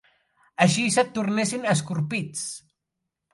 Així 0.65 0.85
se't 0.95 1.11
tornessin 1.17 1.67
escorpits! 1.75 2.49